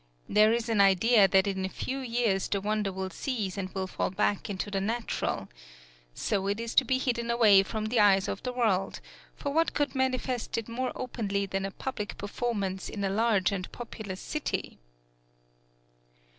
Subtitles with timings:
[0.27, 3.85] There is an idea that in a few years the wonder will cease and will
[3.85, 5.47] fall back into the natural.
[6.15, 8.99] So it is to be hidden away from the eyes of the world;
[9.35, 13.71] for what could manifest it more openly than a public performance in a large and
[13.71, 14.79] populous city?